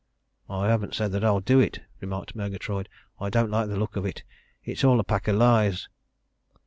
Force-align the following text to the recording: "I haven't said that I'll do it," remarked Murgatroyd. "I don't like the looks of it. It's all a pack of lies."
"I 0.49 0.67
haven't 0.67 0.95
said 0.95 1.11
that 1.11 1.23
I'll 1.23 1.41
do 1.41 1.59
it," 1.59 1.79
remarked 1.99 2.35
Murgatroyd. 2.35 2.89
"I 3.19 3.29
don't 3.29 3.51
like 3.51 3.67
the 3.67 3.77
looks 3.77 3.97
of 3.97 4.05
it. 4.07 4.23
It's 4.65 4.83
all 4.83 4.99
a 4.99 5.03
pack 5.03 5.27
of 5.27 5.35
lies." 5.35 5.89